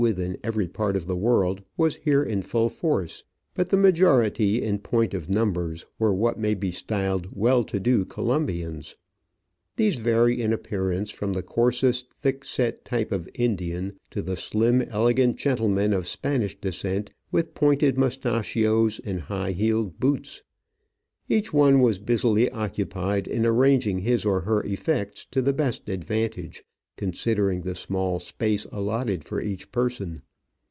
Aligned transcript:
with 0.01 0.17
in 0.17 0.35
every 0.43 0.67
part 0.67 0.95
of 0.95 1.05
the 1.05 1.15
world 1.15 1.61
was 1.77 1.97
here 1.97 2.23
in 2.23 2.41
full: 2.41 2.69
force, 2.69 3.23
but 3.53 3.69
the 3.69 3.77
majority, 3.77 4.59
in 4.59 4.79
point 4.79 5.13
of 5.13 5.29
numbers, 5.29 5.85
were 5.99 6.11
what 6.11 6.39
may 6.39 6.55
be 6.55 6.71
styled 6.71 7.27
well 7.31 7.63
to 7.63 7.79
do 7.79 8.03
Colombians, 8.03 8.95
These 9.75 9.97
vary 9.99 10.41
in 10.41 10.53
appearance 10.53 11.11
from 11.11 11.33
the 11.33 11.43
coarse, 11.43 12.03
thick 12.11 12.43
set 12.43 12.83
type 12.83 13.11
of 13.11 13.25
the 13.25 13.33
Indian 13.35 13.93
to 14.09 14.23
the 14.23 14.35
slim, 14.35 14.81
elegant 14.81 15.35
gentleman 15.35 15.93
of 15.93 16.07
Spanish 16.07 16.59
descent, 16.59 17.11
with 17.31 17.53
pointed 17.53 17.95
mustachios 17.95 18.99
and 19.05 19.19
high 19.21 19.51
heeled 19.51 19.99
boots. 19.99 20.41
Each 21.29 21.53
one 21.53 21.79
was 21.79 21.99
busily 21.99 22.49
occupied 22.49 23.27
in 23.27 23.45
arranging 23.45 23.99
his 23.99 24.25
or 24.25 24.41
her 24.41 24.63
effects 24.65 25.27
to 25.29 25.43
the 25.43 25.53
best 25.53 25.89
advantage 25.89 26.63
considering 26.97 27.61
the 27.61 27.73
small 27.73 28.19
space 28.19 28.65
allotted 28.65 29.23
for 29.23 29.41
each 29.41 29.71
person. 29.71 30.21